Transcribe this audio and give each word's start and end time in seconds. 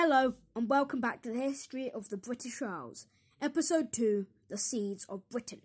Hello, 0.00 0.34
and 0.54 0.68
welcome 0.68 1.00
back 1.00 1.22
to 1.22 1.32
the 1.32 1.40
history 1.40 1.90
of 1.90 2.08
the 2.08 2.16
British 2.16 2.62
Isles, 2.62 3.08
Episode 3.42 3.90
2 3.90 4.26
The 4.48 4.56
Seeds 4.56 5.04
of 5.08 5.28
Britain. 5.28 5.62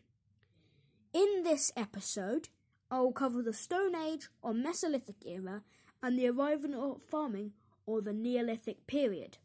In 1.14 1.44
this 1.44 1.72
episode, 1.78 2.50
I 2.90 3.02
will 3.02 3.12
cover 3.12 3.44
the 3.44 3.54
Stone 3.54 3.96
Age 3.96 4.30
or 4.42 4.54
Mesolithic 4.54 5.24
era 5.24 5.62
and 6.02 6.18
the 6.18 6.30
arrival 6.30 6.94
of 6.94 7.04
farming 7.04 7.52
or 7.86 8.02
the 8.02 8.12
Neolithic 8.12 8.88
period. 8.88 9.38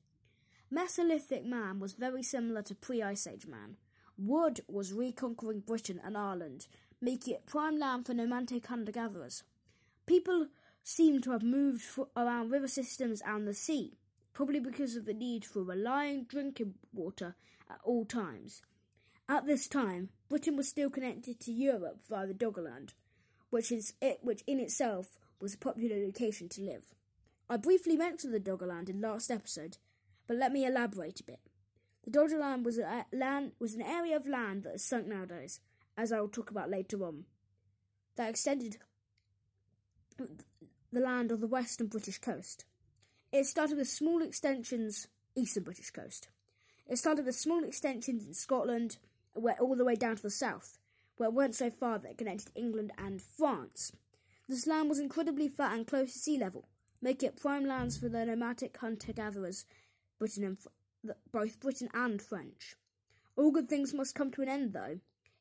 Mesolithic 0.74 1.44
man 1.44 1.80
was 1.80 1.92
very 1.92 2.22
similar 2.22 2.62
to 2.62 2.74
pre 2.74 3.02
Ice 3.02 3.26
Age 3.26 3.46
man. 3.46 3.76
Wood 4.16 4.62
was 4.68 4.94
reconquering 4.94 5.60
Britain 5.60 6.00
and 6.02 6.16
Ireland, 6.16 6.66
making 6.98 7.34
it 7.34 7.44
prime 7.44 7.78
land 7.78 8.06
for 8.06 8.14
nomadic 8.14 8.66
hunter 8.68 8.92
gatherers. 8.92 9.42
People 10.06 10.46
seem 10.82 11.20
to 11.20 11.32
have 11.32 11.42
moved 11.42 11.84
around 12.16 12.50
river 12.50 12.68
systems 12.68 13.20
and 13.26 13.46
the 13.46 13.52
sea 13.52 13.97
probably 14.38 14.60
because 14.60 14.94
of 14.94 15.04
the 15.04 15.12
need 15.12 15.44
for 15.44 15.64
reliable 15.64 16.24
drinking 16.28 16.72
water 16.92 17.34
at 17.68 17.80
all 17.82 18.04
times. 18.04 18.62
At 19.28 19.46
this 19.46 19.66
time, 19.66 20.10
Britain 20.28 20.56
was 20.56 20.68
still 20.68 20.90
connected 20.90 21.40
to 21.40 21.52
Europe 21.52 22.02
via 22.08 22.28
the 22.28 22.34
Doggerland, 22.34 22.90
which, 23.50 23.72
is 23.72 23.94
it, 24.00 24.20
which 24.22 24.44
in 24.46 24.60
itself 24.60 25.18
was 25.40 25.54
a 25.54 25.58
popular 25.58 25.96
location 25.96 26.48
to 26.50 26.62
live. 26.62 26.94
I 27.50 27.56
briefly 27.56 27.96
mentioned 27.96 28.32
the 28.32 28.38
Doggerland 28.38 28.88
in 28.88 29.00
last 29.00 29.28
episode, 29.28 29.78
but 30.28 30.36
let 30.36 30.52
me 30.52 30.64
elaborate 30.64 31.18
a 31.18 31.24
bit. 31.24 31.40
The 32.04 32.12
Doggerland 32.12 32.62
was, 32.62 32.78
a 32.78 33.06
land, 33.12 33.54
was 33.58 33.74
an 33.74 33.82
area 33.82 34.14
of 34.14 34.28
land 34.28 34.62
that 34.62 34.76
is 34.76 34.84
sunk 34.84 35.08
nowadays, 35.08 35.58
as 35.96 36.12
I 36.12 36.20
will 36.20 36.28
talk 36.28 36.52
about 36.52 36.70
later 36.70 37.04
on, 37.04 37.24
that 38.14 38.30
extended 38.30 38.76
the 40.16 41.00
land 41.00 41.32
of 41.32 41.40
the 41.40 41.48
western 41.48 41.88
British 41.88 42.18
coast. 42.18 42.66
It 43.30 43.44
started 43.44 43.76
with 43.76 43.88
small 43.88 44.22
extensions 44.22 45.06
east 45.34 45.56
of 45.58 45.64
British 45.64 45.90
coast. 45.90 46.28
It 46.86 46.96
started 46.96 47.26
with 47.26 47.34
small 47.36 47.62
extensions 47.62 48.26
in 48.26 48.32
Scotland, 48.32 48.96
where 49.34 49.56
all 49.60 49.76
the 49.76 49.84
way 49.84 49.96
down 49.96 50.16
to 50.16 50.22
the 50.22 50.30
south, 50.30 50.78
where 51.18 51.28
it 51.28 51.34
went 51.34 51.54
so 51.54 51.70
far 51.70 51.98
that 51.98 52.12
it 52.12 52.18
connected 52.18 52.50
England 52.54 52.92
and 52.96 53.20
France. 53.20 53.92
This 54.48 54.66
land 54.66 54.88
was 54.88 54.98
incredibly 54.98 55.46
flat 55.46 55.76
and 55.76 55.86
close 55.86 56.14
to 56.14 56.18
sea 56.18 56.38
level, 56.38 56.68
making 57.02 57.28
it 57.28 57.36
prime 57.36 57.66
lands 57.66 57.98
for 57.98 58.08
the 58.08 58.24
nomadic 58.24 58.78
hunter-gatherers, 58.78 59.66
Britain 60.18 60.44
and 60.44 60.58
both 61.30 61.60
Britain 61.60 61.90
and 61.92 62.22
French. 62.22 62.76
All 63.36 63.50
good 63.50 63.68
things 63.68 63.92
must 63.92 64.14
come 64.14 64.30
to 64.32 64.42
an 64.42 64.48
end, 64.48 64.72
though. 64.72 65.00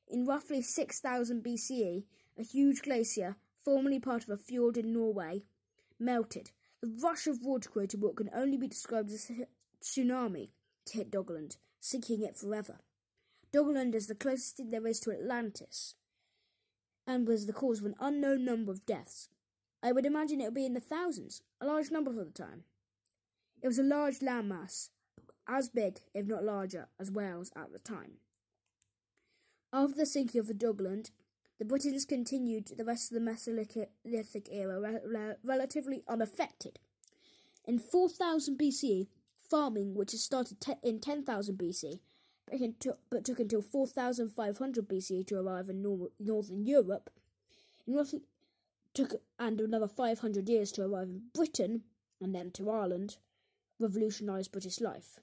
In 0.10 0.26
roughly 0.26 0.62
6000 0.62 1.42
BCE, 1.42 2.04
a 2.38 2.44
huge 2.44 2.82
glacier, 2.82 3.38
formerly 3.64 4.00
part 4.00 4.24
of 4.24 4.30
a 4.30 4.38
fjord 4.38 4.76
in 4.76 4.92
Norway, 4.94 5.44
melted, 5.98 6.52
the 6.82 7.00
rush 7.02 7.28
of 7.28 7.44
water 7.44 7.70
created 7.70 8.02
what 8.02 8.16
can 8.16 8.30
only 8.34 8.58
be 8.58 8.68
described 8.68 9.12
as 9.12 9.30
a 9.30 9.48
tsunami 9.84 10.50
to 10.86 10.98
hit 10.98 11.12
Doggerland, 11.12 11.58
sinking 11.80 12.22
it 12.22 12.36
forever. 12.36 12.80
Doggerland 13.54 13.96
is 13.96 14.08
the 14.08 14.16
closest 14.16 14.58
thing 14.58 14.70
there 14.70 14.86
is 14.88 15.00
to 15.02 15.12
Atlantis 15.12 15.96
and 17.06 17.28
was 17.28 17.46
the 17.46 17.54
cause 17.54 17.80
of 17.80 17.86
an 17.86 17.96
unknown 18.00 18.44
number 18.44 18.72
of 18.72 18.86
deaths. 18.86 19.30
I 19.82 19.92
would 19.92 20.06
imagine 20.06 20.42
it 20.42 20.46
would 20.46 20.54
be 20.54 20.66
in 20.66 20.74
the 20.74 20.80
thousands, 20.80 21.42
a 21.62 21.66
large 21.66 21.90
number 21.90 22.12
for 22.12 22.26
the 22.26 22.32
time. 22.32 22.64
It 23.62 23.68
was 23.68 23.80
a 23.80 23.84
large 23.84 24.20
landmass, 24.20 24.90
as 25.48 25.70
big, 25.70 26.02
if 26.14 26.26
not 26.26 26.44
larger, 26.44 26.90
as 27.00 27.10
Wales 27.10 27.52
at 27.56 27.72
the 27.72 27.80
time. 27.80 28.18
After 29.72 29.96
the 29.96 30.06
sinking 30.06 30.40
of 30.40 30.48
the 30.48 30.54
Doggerland, 30.54 31.12
the 31.60 31.66
Britons 31.66 32.06
continued 32.06 32.72
the 32.78 32.86
rest 32.86 33.12
of 33.12 33.16
the 33.16 33.32
Mesolithic 33.32 34.48
era 34.52 34.80
re- 34.80 35.36
relatively 35.44 36.04
unaffected. 36.08 36.80
In 37.66 37.80
4000 37.80 38.58
BCE, 38.58 39.08
farming, 39.50 39.96
which 39.96 40.12
had 40.12 40.20
started 40.22 40.62
te- 40.62 40.74
in 40.84 41.00
10,000 41.00 41.58
BC, 41.58 42.00
but, 42.46 42.62
into, 42.62 42.96
but, 43.10 43.26
took 43.26 43.40
until 43.40 43.62
4500 43.62 44.88
BCE 44.88 45.26
to 45.28 45.40
arrive 45.40 45.70
in 45.70 45.82
nor- 45.82 46.10
northern 46.20 46.66
Europe, 46.66 47.10
in 47.86 47.96
roughly 47.96 48.22
took 48.94 49.22
and 49.38 49.60
another 49.60 49.88
500 49.88 50.48
years 50.50 50.72
to 50.72 50.84
arrive 50.84 51.10
in 51.10 51.22
Britain 51.34 51.84
and 52.22 52.34
then 52.34 52.52
to 52.52 52.70
Ireland, 52.70 53.18
revolutionised 53.80 54.52
British 54.52 54.82
life. 54.82 55.20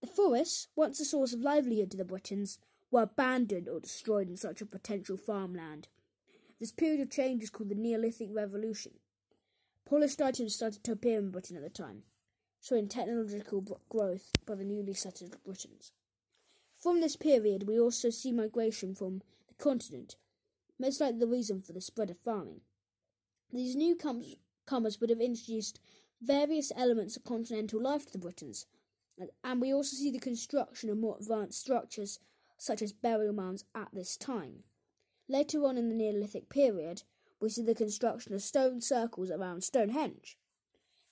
The 0.00 0.06
forests, 0.06 0.68
once 0.76 1.00
a 1.00 1.04
source 1.04 1.32
of 1.32 1.40
livelihood 1.40 1.90
to 1.92 1.96
the 1.96 2.04
Britons, 2.04 2.58
were 2.94 3.02
abandoned 3.02 3.68
or 3.68 3.80
destroyed 3.80 4.28
in 4.28 4.36
such 4.36 4.60
a 4.60 4.66
potential 4.66 5.16
farmland. 5.16 5.88
This 6.60 6.70
period 6.70 7.00
of 7.00 7.10
change 7.10 7.42
is 7.42 7.50
called 7.50 7.70
the 7.70 7.74
Neolithic 7.74 8.28
Revolution. 8.30 8.92
Polished 9.84 10.22
items 10.22 10.54
started 10.54 10.84
to 10.84 10.92
appear 10.92 11.18
in 11.18 11.32
Britain 11.32 11.56
at 11.56 11.64
the 11.64 11.68
time, 11.68 12.04
showing 12.62 12.86
technological 12.86 13.80
growth 13.88 14.30
by 14.46 14.54
the 14.54 14.64
newly 14.64 14.94
settled 14.94 15.36
Britons. 15.44 15.90
From 16.80 17.00
this 17.00 17.16
period, 17.16 17.66
we 17.66 17.80
also 17.80 18.10
see 18.10 18.30
migration 18.30 18.94
from 18.94 19.22
the 19.48 19.54
continent, 19.54 20.14
most 20.78 21.00
likely 21.00 21.18
the 21.18 21.26
reason 21.26 21.62
for 21.62 21.72
the 21.72 21.80
spread 21.80 22.10
of 22.10 22.18
farming. 22.18 22.60
These 23.52 23.74
newcomers 23.74 25.00
would 25.00 25.10
have 25.10 25.20
introduced 25.20 25.80
various 26.22 26.70
elements 26.76 27.16
of 27.16 27.24
continental 27.24 27.82
life 27.82 28.06
to 28.06 28.12
the 28.12 28.18
Britons, 28.18 28.66
and 29.42 29.60
we 29.60 29.74
also 29.74 29.96
see 29.96 30.12
the 30.12 30.20
construction 30.20 30.90
of 30.90 30.98
more 30.98 31.16
advanced 31.18 31.60
structures 31.60 32.20
such 32.58 32.82
as 32.82 32.92
burial 32.92 33.32
mounds 33.32 33.64
at 33.74 33.88
this 33.92 34.16
time. 34.16 34.64
Later 35.28 35.64
on 35.64 35.78
in 35.78 35.88
the 35.88 35.94
Neolithic 35.94 36.48
period, 36.48 37.02
we 37.40 37.48
see 37.48 37.62
the 37.62 37.74
construction 37.74 38.34
of 38.34 38.42
stone 38.42 38.80
circles 38.80 39.30
around 39.30 39.64
Stonehenge. 39.64 40.38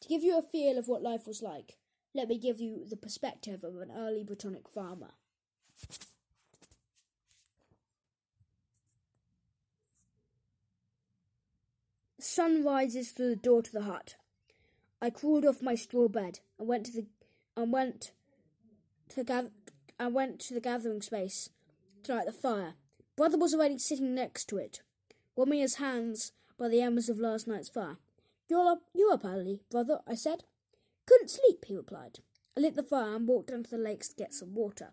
To 0.01 0.09
give 0.09 0.23
you 0.23 0.39
a 0.39 0.43
feel 0.43 0.79
of 0.79 0.89
what 0.89 1.03
life 1.03 1.27
was 1.27 1.43
like, 1.43 1.79
let 2.15 2.29
me 2.29 2.39
give 2.39 2.61
you 2.61 2.85
the 2.89 2.97
perspective 2.97 3.65
of 3.65 3.77
an 3.77 3.91
early 3.91 4.25
Brittonic 4.25 4.69
farmer. 4.69 5.13
The 12.19 12.25
sun 12.25 12.65
rises 12.65 13.13
through 13.13 13.31
the 13.31 13.37
door 13.37 13.63
to 13.63 13.73
the 13.73 13.83
hut. 13.83 14.17
I 15.01 15.11
crawled 15.11 15.45
off 15.45 15.63
my 15.63 15.75
straw 15.75 16.09
bed 16.09 16.41
and 16.59 16.69
went 16.69 16.87
to 16.87 16.93
the 16.93 17.07
and 17.57 17.73
went 17.73 18.13
to 19.11 19.25
gather 19.25 19.51
I 19.99 20.09
went 20.09 20.41
to 20.41 20.55
the 20.55 20.61
gathering 20.61 21.03
space 21.03 21.51
to 22.05 22.15
light 22.15 22.27
the 22.27 22.33
fire. 22.33 22.75
Brother 23.17 23.39
was 23.39 23.55
already 23.55 23.79
sitting 23.79 24.15
next 24.15 24.47
to 24.47 24.59
it, 24.59 24.81
warming 25.37 25.61
his 25.61 25.77
hands 25.77 26.33
by 26.59 26.69
the 26.69 26.81
embers 26.81 27.09
of 27.09 27.19
last 27.19 27.47
night's 27.47 27.69
fire. 27.69 27.99
You're 28.49 28.71
up, 28.71 28.83
you're 28.95 29.13
up 29.13 29.25
early, 29.25 29.61
brother, 29.71 30.01
I 30.07 30.15
said. 30.15 30.45
Couldn't 31.07 31.31
sleep, 31.31 31.65
he 31.67 31.77
replied. 31.77 32.19
I 32.57 32.61
lit 32.61 32.75
the 32.75 32.83
fire 32.83 33.17
and 33.17 33.27
walked 33.27 33.49
down 33.49 33.65
to 33.65 33.71
the 33.71 33.79
lake 33.79 34.03
to 34.03 34.15
get 34.17 34.35
some 34.35 34.55
water. 34.55 34.93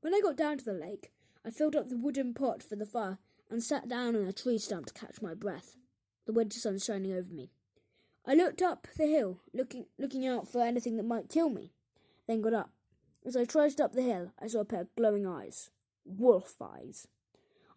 When 0.00 0.14
I 0.14 0.20
got 0.20 0.36
down 0.36 0.58
to 0.58 0.64
the 0.64 0.72
lake, 0.72 1.12
I 1.44 1.50
filled 1.50 1.76
up 1.76 1.88
the 1.88 1.96
wooden 1.96 2.34
pot 2.34 2.62
for 2.62 2.76
the 2.76 2.86
fire 2.86 3.18
and 3.50 3.62
sat 3.62 3.88
down 3.88 4.16
on 4.16 4.26
a 4.26 4.32
tree 4.32 4.58
stump 4.58 4.86
to 4.86 4.92
catch 4.92 5.22
my 5.22 5.34
breath, 5.34 5.76
the 6.26 6.32
winter 6.32 6.58
sun 6.58 6.78
shining 6.78 7.12
over 7.12 7.32
me. 7.32 7.50
I 8.26 8.34
looked 8.34 8.60
up 8.60 8.86
the 8.96 9.06
hill, 9.06 9.40
looking 9.54 9.86
looking 9.98 10.26
out 10.26 10.48
for 10.48 10.62
anything 10.62 10.96
that 10.96 11.06
might 11.06 11.30
kill 11.30 11.48
me, 11.48 11.72
then 12.26 12.42
got 12.42 12.52
up. 12.52 12.70
As 13.24 13.36
I 13.36 13.44
trudged 13.44 13.80
up 13.80 13.92
the 13.92 14.02
hill, 14.02 14.32
I 14.40 14.48
saw 14.48 14.60
a 14.60 14.64
pair 14.64 14.82
of 14.82 14.96
glowing 14.96 15.26
eyes. 15.26 15.70
Wolf 16.04 16.54
eyes. 16.62 17.06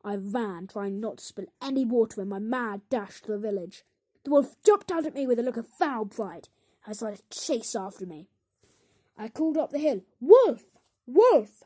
I 0.04 0.16
ran, 0.16 0.68
trying 0.68 1.00
not 1.00 1.18
to 1.18 1.24
spill 1.24 1.46
any 1.62 1.86
water 1.86 2.22
in 2.22 2.30
my 2.30 2.40
mad 2.40 2.82
dash 2.90 3.22
to 3.22 3.32
the 3.32 3.38
village. 3.38 3.84
The 4.24 4.32
wolf 4.32 4.56
jumped 4.64 4.92
out 4.92 5.06
at 5.06 5.14
me 5.14 5.28
with 5.28 5.40
a 5.40 5.44
look 5.44 5.58
of 5.58 5.68
foul 5.68 6.06
pride 6.06 6.48
and 6.86 6.96
started 6.96 7.22
to 7.30 7.40
chase 7.40 7.76
after 7.76 8.06
me. 8.06 8.28
I 9.18 9.28
called 9.28 9.58
up 9.58 9.72
the 9.72 9.80
hill, 9.80 10.02
Wolf! 10.20 10.64
Wolf! 11.06 11.64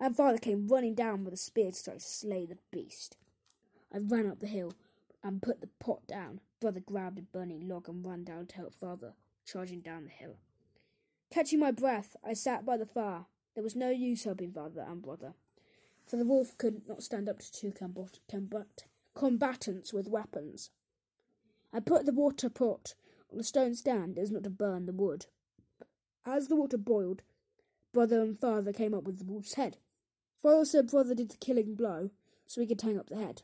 And 0.00 0.16
father 0.16 0.38
came 0.38 0.68
running 0.68 0.94
down 0.94 1.24
with 1.24 1.32
a 1.32 1.38
spear 1.38 1.70
to 1.70 1.84
try 1.84 1.94
to 1.94 2.00
slay 2.00 2.44
the 2.44 2.58
beast. 2.70 3.16
I 3.94 3.98
ran 3.98 4.26
up 4.26 4.40
the 4.40 4.46
hill 4.46 4.74
and 5.22 5.40
put 5.40 5.60
the 5.60 5.68
pot 5.78 6.06
down. 6.06 6.40
Brother 6.60 6.80
grabbed 6.80 7.18
a 7.18 7.22
burning 7.22 7.68
log 7.68 7.88
and 7.88 8.04
ran 8.04 8.24
down 8.24 8.46
to 8.46 8.56
help 8.56 8.74
father, 8.74 9.14
charging 9.46 9.80
down 9.80 10.04
the 10.04 10.10
hill. 10.10 10.36
Catching 11.32 11.60
my 11.60 11.70
breath, 11.70 12.14
I 12.22 12.34
sat 12.34 12.66
by 12.66 12.76
the 12.76 12.84
fire. 12.84 13.24
There 13.54 13.64
was 13.64 13.74
no 13.74 13.88
use 13.88 14.24
helping 14.24 14.52
father 14.52 14.84
and 14.86 15.00
brother, 15.00 15.32
for 16.04 16.18
the 16.18 16.26
wolf 16.26 16.58
could 16.58 16.86
not 16.86 17.02
stand 17.02 17.26
up 17.26 17.38
to 17.38 17.50
two 17.50 17.72
combat- 17.72 18.18
combat- 18.30 18.84
combatants 19.14 19.94
with 19.94 20.08
weapons. 20.08 20.70
I 21.72 21.80
put 21.80 22.04
the 22.04 22.12
water 22.12 22.50
pot 22.50 22.94
on 23.32 23.40
a 23.40 23.42
stone 23.42 23.74
stand 23.74 24.18
as 24.18 24.30
not 24.30 24.44
to 24.44 24.50
burn 24.50 24.84
the 24.84 24.92
wood. 24.92 25.24
As 26.26 26.48
the 26.48 26.56
water 26.56 26.76
boiled, 26.76 27.22
brother 27.94 28.20
and 28.20 28.38
father 28.38 28.74
came 28.74 28.92
up 28.92 29.04
with 29.04 29.18
the 29.18 29.24
wolf's 29.24 29.54
head. 29.54 29.78
Father 30.36 30.66
said 30.66 30.88
brother 30.88 31.14
did 31.14 31.30
the 31.30 31.38
killing 31.38 31.74
blow 31.74 32.10
so 32.46 32.60
he 32.60 32.66
could 32.66 32.82
hang 32.82 32.98
up 32.98 33.08
the 33.08 33.16
head. 33.16 33.40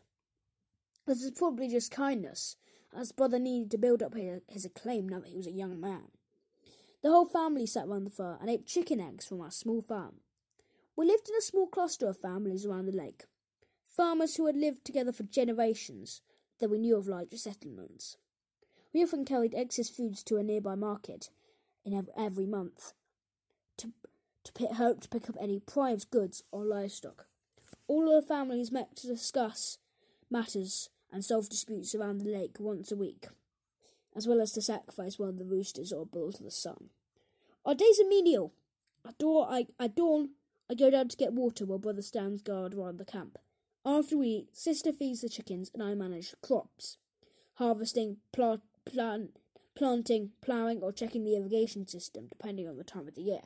This 1.07 1.23
is 1.23 1.31
probably 1.31 1.69
just 1.69 1.91
kindness, 1.91 2.57
as 2.95 3.13
brother 3.13 3.39
needed 3.39 3.71
to 3.71 3.79
build 3.79 4.03
up 4.03 4.13
his, 4.13 4.43
his 4.47 4.67
acclaim 4.67 5.09
now 5.09 5.21
that 5.21 5.29
he 5.29 5.39
was 5.39 5.47
a 5.47 5.53
young 5.53 5.81
man. 5.81 6.11
The 7.03 7.11
whole 7.11 7.27
family 7.27 7.67
sat 7.67 7.87
round 7.87 8.07
the 8.07 8.11
fire 8.11 8.39
and 8.41 8.51
ate 8.51 8.67
chicken 8.67 9.01
eggs 9.01 9.27
from 9.27 9.41
our 9.41 9.51
small 9.51 9.81
farm. 9.81 10.17
We 10.97 11.07
lived 11.07 11.29
in 11.29 11.37
a 11.37 11.43
small 11.43 11.69
cluster 11.69 12.09
of 12.09 12.19
families 12.19 12.67
around 12.67 12.87
the 12.87 12.93
lake, 12.93 13.25
farmers 13.85 14.35
who 14.35 14.47
had 14.47 14.57
lived 14.57 14.85
together 14.85 15.13
for 15.13 15.23
generations, 15.23 16.23
though 16.59 16.67
we 16.67 16.79
knew 16.79 16.97
of 16.97 17.07
larger 17.07 17.37
settlements. 17.37 18.17
We 18.93 19.05
often 19.05 19.25
carried 19.25 19.55
excess 19.55 19.89
foods 19.89 20.25
to 20.25 20.39
a 20.39 20.43
nearby 20.43 20.75
market 20.75 21.31
in 21.85 21.95
every, 22.17 22.47
month 22.47 22.95
to 23.77 23.93
to 24.45 24.67
hope 24.67 25.01
to 25.01 25.09
pick 25.09 25.29
up 25.29 25.37
any 25.41 25.61
prize 25.61 26.05
goods 26.05 26.43
or 26.51 26.65
livestock. 26.65 27.27
All 27.87 28.09
of 28.09 28.23
the 28.23 28.29
families 28.29 28.73
met 28.73 28.97
to 28.97 29.07
discuss 29.07 29.79
matters 30.31 30.91
and 31.13 31.25
solve 31.25 31.49
disputes 31.49 31.95
around 31.95 32.19
the 32.19 32.31
lake 32.31 32.57
once 32.59 32.91
a 32.91 32.97
week, 32.97 33.29
as 34.19 34.27
well 34.27 34.41
as 34.41 34.51
to 34.51 34.61
sacrifice 34.61 35.17
one 35.17 35.29
of 35.29 35.39
the 35.39 35.45
roosters 35.45 35.93
or 35.93 36.05
bull 36.05 36.33
to 36.33 36.43
the 36.43 36.51
sun. 36.51 36.91
Our 37.65 37.77
days 37.77 38.01
are 38.01 38.09
menial. 38.09 38.53
At 39.07 39.17
dawn, 39.17 39.47
I, 39.49 39.67
at 39.79 39.95
dawn, 39.95 40.31
I 40.69 40.75
go 40.75 40.91
down 40.91 41.07
to 41.07 41.17
get 41.17 41.33
water 41.33 41.65
while 41.65 41.79
brother 41.79 42.03
stands 42.03 42.43
guard 42.43 42.75
around 42.75 42.99
the 42.99 43.05
camp. 43.05 43.39
After 43.87 44.19
we 44.19 44.27
eat, 44.27 44.57
sister 44.57 44.93
feeds 44.93 45.21
the 45.21 45.29
chickens 45.29 45.71
and 45.73 45.85
I 45.85 45.95
manage 45.95 46.35
crops, 46.43 46.99
harvesting, 47.55 48.17
plant, 48.33 48.63
planting, 49.77 50.31
ploughing, 50.43 50.83
or 50.83 50.91
checking 50.91 51.23
the 51.23 51.37
irrigation 51.37 51.87
system, 51.87 52.27
depending 52.29 52.67
on 52.67 52.77
the 52.77 52.83
time 52.83 53.07
of 53.07 53.15
the 53.15 53.23
year. 53.23 53.43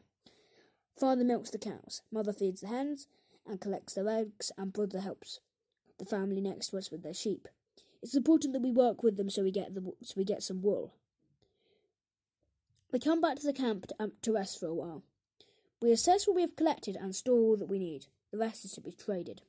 Father 0.98 1.22
milks 1.22 1.50
the 1.50 1.58
cows, 1.58 2.00
mother 2.10 2.32
feeds 2.32 2.62
the 2.62 2.68
hens 2.68 3.08
and 3.46 3.60
collects 3.60 3.92
their 3.92 4.08
eggs, 4.08 4.50
and 4.56 4.72
brother 4.72 5.00
helps 5.00 5.38
the 5.98 6.06
family 6.06 6.40
next 6.40 6.68
to 6.68 6.78
us 6.78 6.90
with 6.90 7.02
their 7.02 7.12
sheep. 7.12 7.46
It's 8.02 8.16
important 8.16 8.52
that 8.52 8.62
we 8.62 8.72
work 8.72 9.02
with 9.02 9.16
them 9.16 9.30
so 9.30 9.42
we 9.42 9.52
get 9.52 9.74
the 9.74 9.92
so 10.02 10.14
we 10.16 10.24
get 10.24 10.42
some 10.42 10.60
wool. 10.60 10.94
We 12.92 12.98
come 12.98 13.20
back 13.20 13.38
to 13.38 13.46
the 13.46 13.52
camp 13.52 13.86
to, 13.86 13.94
um, 14.00 14.12
to 14.22 14.34
rest 14.34 14.58
for 14.60 14.66
a 14.66 14.74
while. 14.74 15.02
We 15.80 15.92
assess 15.92 16.26
what 16.26 16.36
we 16.36 16.42
have 16.42 16.56
collected 16.56 16.96
and 16.96 17.14
store 17.14 17.40
all 17.40 17.56
that 17.56 17.68
we 17.68 17.78
need. 17.78 18.06
The 18.30 18.38
rest 18.38 18.64
is 18.64 18.72
to 18.72 18.80
be 18.80 18.92
traded. 18.92 19.42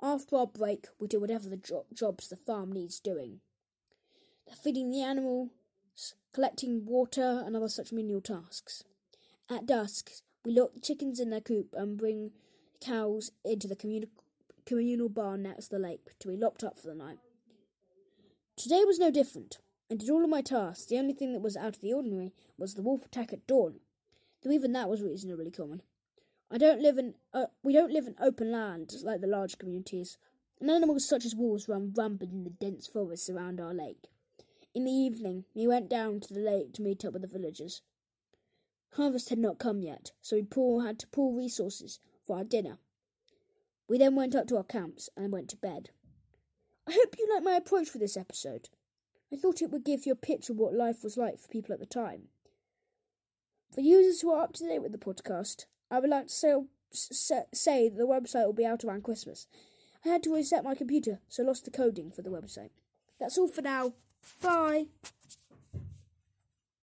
After 0.00 0.36
our 0.36 0.46
break, 0.46 0.86
we 0.98 1.06
do 1.06 1.20
whatever 1.20 1.48
the 1.48 1.56
jo- 1.56 1.86
jobs 1.92 2.28
the 2.28 2.36
farm 2.36 2.72
needs 2.72 2.98
doing. 2.98 3.40
They're 4.46 4.56
feeding 4.56 4.90
the 4.90 5.02
animals, 5.02 5.50
collecting 6.32 6.84
water, 6.84 7.42
and 7.44 7.54
other 7.54 7.68
such 7.68 7.92
menial 7.92 8.20
tasks. 8.20 8.84
At 9.48 9.66
dusk, 9.66 10.10
we 10.44 10.52
lock 10.52 10.74
the 10.74 10.80
chickens 10.80 11.20
in 11.20 11.30
their 11.30 11.40
coop 11.40 11.74
and 11.76 11.96
bring 11.96 12.32
cows 12.80 13.30
into 13.44 13.68
the 13.68 14.08
communal 14.64 15.08
barn 15.08 15.42
next 15.42 15.66
to 15.66 15.76
the 15.76 15.78
lake 15.78 16.18
to 16.18 16.28
be 16.28 16.36
locked 16.36 16.64
up 16.64 16.78
for 16.78 16.88
the 16.88 16.94
night. 16.94 17.18
Today 18.56 18.84
was 18.84 18.98
no 18.98 19.10
different. 19.10 19.58
I 19.90 19.94
did 19.94 20.10
all 20.10 20.22
of 20.22 20.28
my 20.28 20.42
tasks. 20.42 20.84
The 20.84 20.98
only 20.98 21.14
thing 21.14 21.32
that 21.32 21.40
was 21.40 21.56
out 21.56 21.76
of 21.76 21.80
the 21.80 21.94
ordinary 21.94 22.34
was 22.58 22.74
the 22.74 22.82
wolf 22.82 23.06
attack 23.06 23.32
at 23.32 23.46
dawn, 23.46 23.80
though 24.42 24.50
even 24.50 24.72
that 24.72 24.90
was 24.90 25.02
reasonably 25.02 25.50
common. 25.50 25.82
I 26.50 26.58
don't 26.58 26.82
live 26.82 26.98
in 26.98 27.14
uh, 27.32 27.46
we 27.62 27.72
don't 27.72 27.92
live 27.92 28.06
in 28.06 28.14
open 28.20 28.52
land 28.52 28.92
like 29.02 29.22
the 29.22 29.26
large 29.26 29.56
communities, 29.56 30.18
and 30.60 30.70
animals 30.70 31.08
such 31.08 31.24
as 31.24 31.34
wolves 31.34 31.66
run 31.66 31.94
rampant 31.96 32.30
in 32.30 32.44
the 32.44 32.50
dense 32.50 32.86
forests 32.86 33.30
around 33.30 33.58
our 33.58 33.72
lake. 33.72 34.08
In 34.74 34.84
the 34.84 34.92
evening, 34.92 35.46
we 35.54 35.66
went 35.66 35.88
down 35.88 36.20
to 36.20 36.34
the 36.34 36.40
lake 36.40 36.74
to 36.74 36.82
meet 36.82 37.06
up 37.06 37.14
with 37.14 37.22
the 37.22 37.28
villagers. 37.28 37.80
Harvest 38.96 39.30
had 39.30 39.38
not 39.38 39.58
come 39.58 39.80
yet, 39.80 40.12
so 40.20 40.36
we 40.36 40.84
had 40.84 40.98
to 40.98 41.06
pool 41.06 41.34
resources 41.34 42.00
for 42.26 42.36
our 42.36 42.44
dinner. 42.44 42.76
We 43.88 43.96
then 43.96 44.14
went 44.14 44.34
up 44.34 44.46
to 44.48 44.58
our 44.58 44.64
camps 44.64 45.08
and 45.16 45.32
went 45.32 45.48
to 45.50 45.56
bed. 45.56 45.88
I 46.88 46.92
hope 46.92 47.16
you 47.18 47.28
like 47.32 47.44
my 47.44 47.54
approach 47.54 47.88
for 47.88 47.98
this 47.98 48.16
episode. 48.16 48.68
I 49.32 49.36
thought 49.36 49.62
it 49.62 49.70
would 49.70 49.84
give 49.84 50.04
you 50.04 50.12
a 50.12 50.16
picture 50.16 50.52
of 50.52 50.58
what 50.58 50.74
life 50.74 51.02
was 51.02 51.16
like 51.16 51.38
for 51.38 51.48
people 51.48 51.72
at 51.72 51.80
the 51.80 51.86
time. 51.86 52.24
For 53.74 53.80
users 53.80 54.20
who 54.20 54.32
are 54.32 54.42
up 54.42 54.52
to 54.54 54.64
date 54.64 54.82
with 54.82 54.92
the 54.92 54.98
podcast, 54.98 55.64
I 55.90 56.00
would 56.00 56.10
like 56.10 56.26
to 56.26 56.32
say, 56.32 57.42
say 57.54 57.88
that 57.88 57.96
the 57.96 58.06
website 58.06 58.44
will 58.44 58.52
be 58.52 58.66
out 58.66 58.84
around 58.84 59.04
Christmas. 59.04 59.46
I 60.04 60.08
had 60.08 60.22
to 60.24 60.34
reset 60.34 60.64
my 60.64 60.74
computer, 60.74 61.20
so 61.28 61.42
lost 61.42 61.64
the 61.64 61.70
coding 61.70 62.10
for 62.10 62.22
the 62.22 62.30
website. 62.30 62.70
That's 63.18 63.38
all 63.38 63.48
for 63.48 63.62
now. 63.62 63.94
Bye. 64.42 64.86